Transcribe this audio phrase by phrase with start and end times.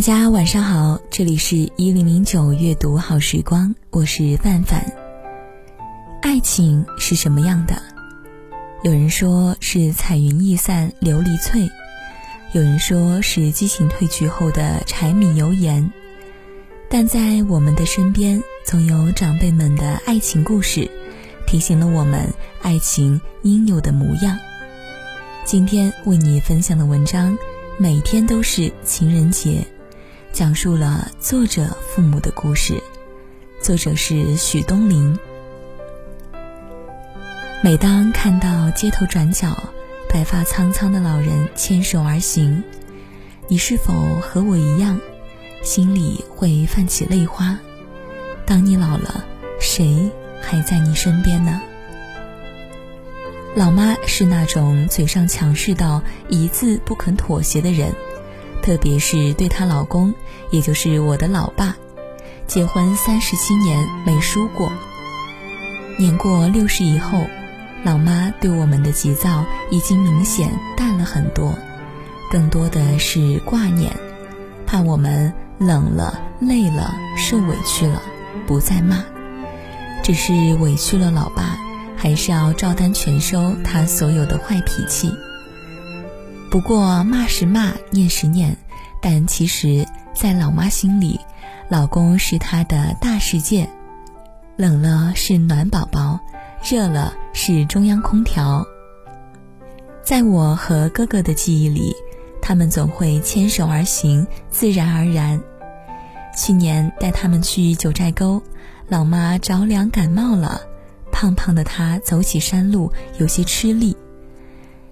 [0.00, 4.82] 大家晚上好，这里是一零零九阅读好时光，我是范范。
[6.22, 7.82] 爱情是什么样的？
[8.82, 11.68] 有人说是彩云易散琉璃脆，
[12.52, 15.92] 有人说是激情褪去后的柴米油盐。
[16.88, 20.90] 但在我们的身边，总有长辈们的爱情故事，
[21.46, 22.26] 提醒了我们
[22.62, 24.38] 爱情应有的模样。
[25.44, 27.36] 今天为你分享的文章，
[27.76, 29.62] 每天都是情人节。
[30.32, 32.80] 讲述了作者父母的故事，
[33.60, 35.18] 作者是许东林。
[37.62, 39.56] 每当看到街头转角
[40.08, 42.62] 白发苍苍的老人牵手而行，
[43.48, 44.98] 你是否和我一样，
[45.62, 47.58] 心里会泛起泪花？
[48.46, 49.24] 当你老了，
[49.60, 51.60] 谁还在你身边呢？
[53.56, 57.92] 老妈是那种嘴上强势到一字不肯妥协的人。
[58.70, 60.14] 特别是对她老公，
[60.52, 61.74] 也就是我的老爸，
[62.46, 64.70] 结婚三十七年没输过。
[65.98, 67.24] 年过六十以后，
[67.82, 71.52] 老妈对我们的急躁已经明显淡了很多，
[72.30, 73.90] 更多的是挂念，
[74.68, 78.00] 怕我们冷了、累了、受委屈了，
[78.46, 79.02] 不再骂。
[80.04, 81.58] 只是委屈了老爸，
[81.96, 85.10] 还是要照单全收他所有的坏脾气。
[86.50, 88.56] 不过骂是骂，念是念，
[89.00, 91.20] 但其实，在老妈心里，
[91.68, 93.68] 老公是她的大世界。
[94.56, 96.18] 冷了是暖宝宝，
[96.68, 98.66] 热了是中央空调。
[100.02, 101.94] 在我和哥哥的记忆里，
[102.42, 105.40] 他们总会牵手而行，自然而然。
[106.36, 108.42] 去年带他们去九寨沟，
[108.88, 110.60] 老妈着凉感冒了，
[111.12, 113.96] 胖胖的她走起山路有些吃力，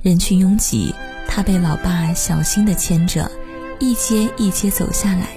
[0.00, 0.94] 人群拥挤。
[1.34, 3.30] 他被老爸小心地牵着，
[3.78, 5.28] 一阶一阶走下来，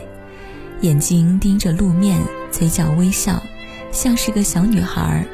[0.81, 2.19] 眼睛盯着路面，
[2.51, 3.41] 嘴角微笑，
[3.93, 5.25] 像是个小女孩。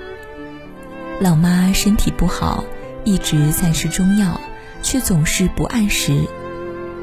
[1.19, 2.63] 老妈身体不好，
[3.03, 4.39] 一直在吃中药，
[4.83, 6.27] 却总是不按时。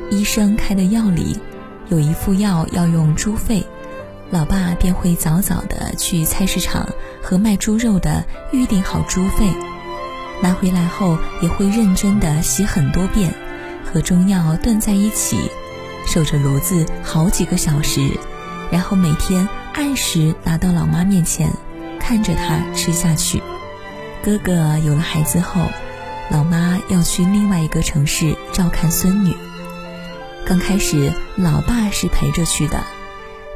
[0.09, 1.37] 医生开的药里
[1.89, 3.67] 有一副药要用猪肺，
[4.31, 6.89] 老爸便会早早地去菜市场
[7.21, 9.53] 和卖猪肉的预定好猪肺，
[10.41, 13.35] 拿回来后也会认真地洗很多遍。
[13.93, 15.51] 和中药炖在一起，
[16.07, 18.19] 守着炉子好几个小时，
[18.71, 21.51] 然后每天按时拿到老妈面前，
[21.99, 23.43] 看着她吃下去。
[24.23, 25.63] 哥哥有了孩子后，
[26.31, 29.35] 老妈要去另外一个城市照看孙女。
[30.45, 32.85] 刚开始，老爸是陪着去的，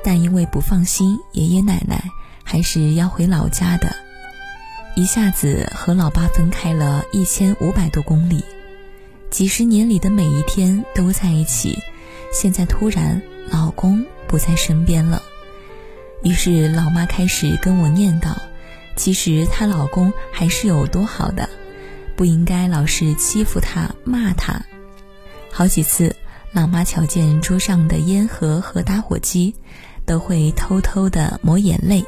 [0.04, 2.04] 但因为不放心爷爷奶奶，
[2.44, 3.94] 还是要回老家的。
[4.94, 8.44] 一下子和老爸分开了一千五百多公里。
[9.32, 11.78] 几十年里的每一天都在一起，
[12.30, 15.22] 现在突然老公不在身边了，
[16.22, 18.36] 于是老妈开始跟我念叨：
[18.94, 21.48] 其实她老公还是有多好的，
[22.14, 24.62] 不应该老是欺负她骂她。
[25.50, 26.14] 好几次，
[26.52, 29.54] 老妈瞧见桌上的烟盒和打火机，
[30.04, 32.04] 都会偷偷的抹眼泪。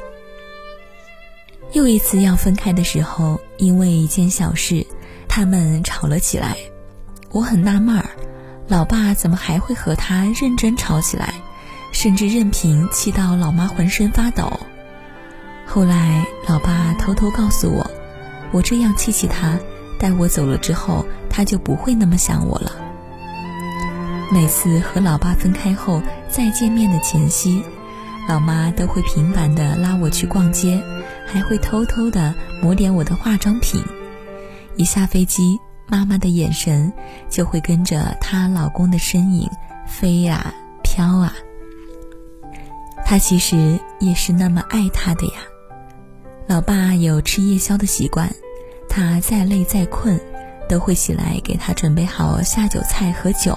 [1.71, 4.85] 又一次要分开的时候，因为一件小事，
[5.27, 6.55] 他们吵了起来。
[7.35, 8.05] 我很纳闷儿，
[8.69, 11.33] 老爸怎么还会和他认真吵起来，
[11.91, 14.57] 甚至任凭气到老妈浑身发抖。
[15.65, 17.91] 后来，老爸偷偷告诉我，
[18.53, 19.59] 我这样气气他，
[19.99, 22.71] 待我走了之后，他就不会那么想我了。
[24.31, 27.61] 每次和老爸分开后再见面的前夕，
[28.29, 30.81] 老妈都会频繁的拉我去逛街，
[31.27, 33.83] 还会偷偷的抹点我的化妆品。
[34.77, 35.59] 一下飞机。
[35.87, 36.91] 妈妈的眼神
[37.29, 39.49] 就会跟着她老公的身影
[39.87, 40.53] 飞呀
[40.83, 41.33] 飘啊。
[43.05, 45.33] 她其实也是那么爱他的呀。
[46.47, 48.31] 老爸有吃夜宵的习惯，
[48.87, 50.19] 他再累再困，
[50.69, 53.55] 都会起来给他准备好下酒菜和酒，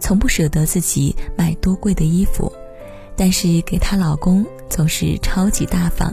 [0.00, 2.52] 从不舍得自己买多贵的衣服，
[3.16, 6.12] 但是给她老公总是超级大方。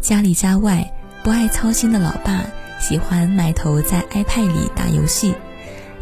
[0.00, 0.84] 家里家外
[1.22, 2.44] 不爱操心的老爸。
[2.86, 5.34] 喜欢埋头在 iPad 里打游戏，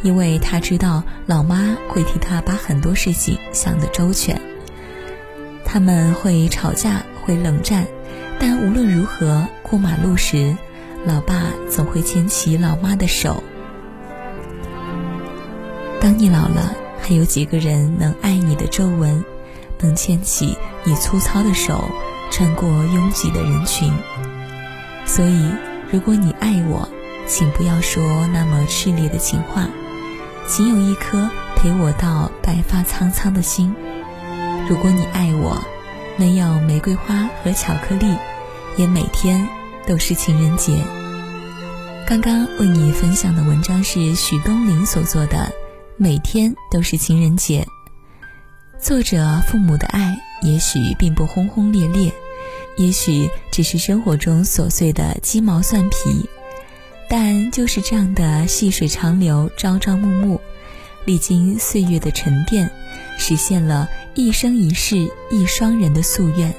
[0.02, 4.42] 因为他知道老妈会替他把很多事情想得周全。
[5.64, 7.86] 他们会吵架，会冷战，
[8.40, 10.56] 但无论如何，过马路时，
[11.06, 13.44] 老爸总会牵起老妈的手。
[16.00, 19.24] 当你老了，还有几个人能爱你的皱纹，
[19.78, 21.84] 能牵起你粗糙的手，
[22.32, 23.88] 穿过拥挤的人群？
[25.06, 25.48] 所以，
[25.92, 26.88] 如果你爱我，
[27.26, 29.68] 请不要说那么炽烈的情话，
[30.48, 33.74] 请有一颗陪我到白发苍苍的心。
[34.70, 35.62] 如果你爱我，
[36.16, 38.16] 没有玫瑰花和巧克力，
[38.78, 39.46] 也每天
[39.86, 40.82] 都是情人节。
[42.06, 45.36] 刚刚为你分享的文章是许东林所做的，
[45.98, 47.66] 《每天都是情人节》。
[48.82, 52.10] 作者父母的爱也许并不轰轰烈烈，
[52.76, 56.28] 也许只是生活中琐碎的鸡毛蒜皮，
[57.08, 60.40] 但就是这样的细水长流、朝朝暮暮，
[61.04, 62.70] 历经岁月的沉淀，
[63.18, 63.88] 实现了。
[64.14, 66.54] 一生一世一双人的夙愿。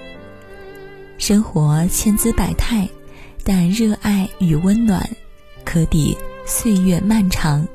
[1.20, 2.90] 生活千姿百态，
[3.44, 5.08] 但热爱与温暖
[5.64, 6.18] 可抵
[6.48, 7.68] 岁月漫长。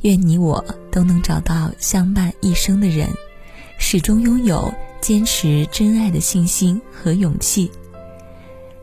[0.00, 3.06] 愿你我都能找到相伴一生的人，
[3.76, 4.72] 始终拥有
[5.06, 7.70] 坚持真爱的信心和勇气。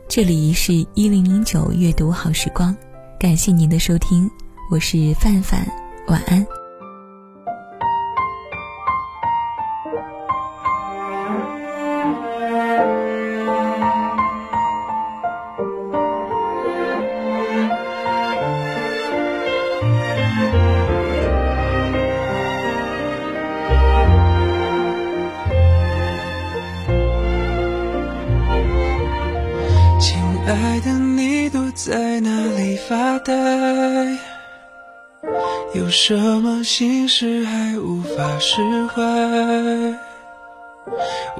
[0.08, 2.74] 这里是一零零九阅读好时光，
[3.20, 4.30] 感谢您的收听，
[4.70, 5.70] 我是范范，
[6.08, 6.63] 晚安。
[30.54, 33.32] 爱的你躲在哪里发呆？
[35.74, 39.02] 有什么心事还无法释怀？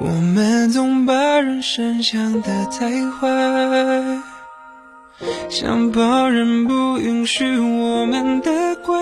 [0.01, 3.29] 我们总把人生想得太坏，
[5.49, 8.51] 像旁人不允许我们的
[8.85, 8.97] 怪。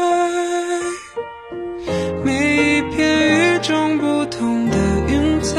[2.25, 4.77] 每一片与众不同的
[5.09, 5.55] 云彩，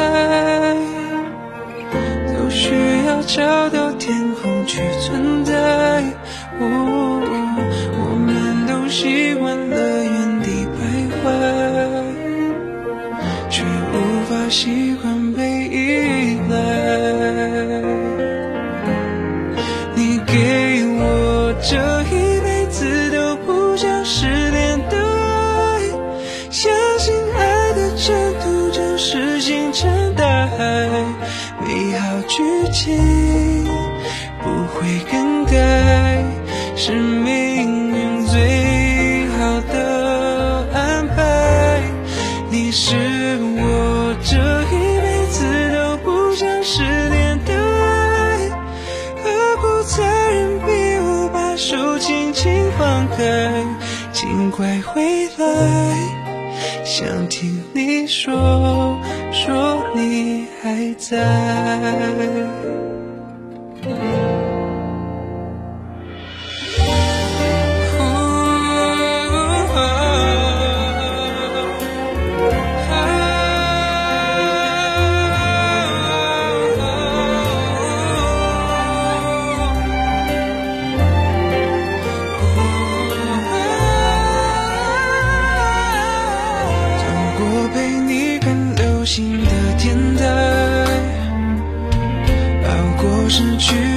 [2.27, 2.69] 都需
[3.07, 3.82] 要找到。
[4.65, 6.03] 去存在，
[6.59, 6.65] 我
[8.25, 10.77] 们都习惯了原地徘
[11.19, 11.23] 徊，
[13.49, 13.95] 却无
[14.29, 16.53] 法习惯被依赖。
[19.95, 20.33] 你给
[20.99, 21.71] 我这
[22.09, 25.81] 一辈子都不想失联的爱，
[26.49, 30.89] 相信爱的征途就是星辰大海，
[31.65, 33.62] 美好剧情。
[34.43, 36.21] 不会更改，
[36.75, 41.81] 是命运最好的安排。
[42.51, 42.95] 你是
[43.39, 48.49] 我这一辈子都不想失联的爱，
[49.23, 50.67] 何苦残忍逼
[50.99, 53.63] 我把手轻轻放开？
[54.11, 55.45] 请快回来，
[56.83, 58.99] 想听你说
[59.31, 61.17] 说你还在。
[89.77, 90.25] 天台
[92.67, 93.92] 熬过失去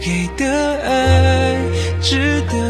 [0.00, 0.44] 给的
[0.82, 1.56] 爱
[2.00, 2.65] 值得